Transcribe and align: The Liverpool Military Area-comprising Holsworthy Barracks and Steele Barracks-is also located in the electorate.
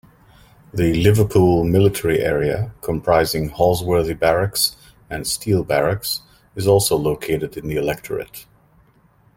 The 0.73 0.95
Liverpool 0.95 1.63
Military 1.63 2.21
Area-comprising 2.23 3.49
Holsworthy 3.51 4.15
Barracks 4.17 4.75
and 5.11 5.27
Steele 5.27 5.63
Barracks-is 5.63 6.65
also 6.65 6.95
located 6.95 7.55
in 7.55 7.67
the 7.67 7.75
electorate. 7.75 8.47